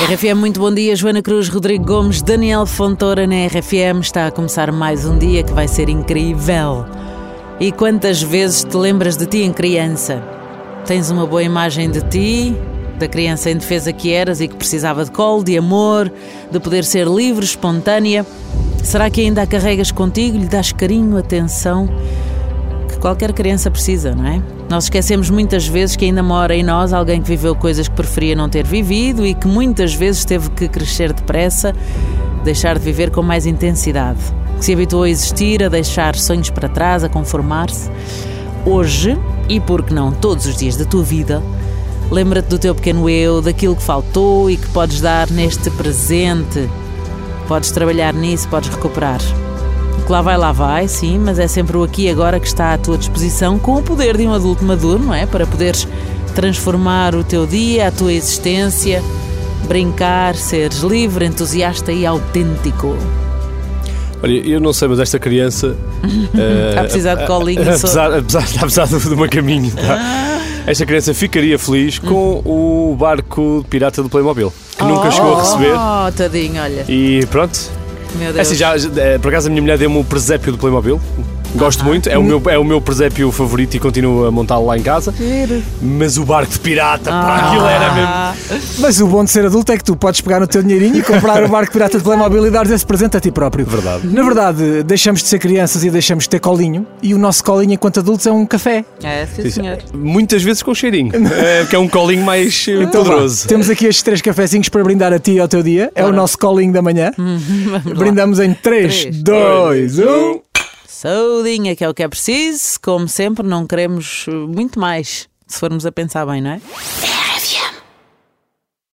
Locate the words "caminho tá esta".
69.28-70.84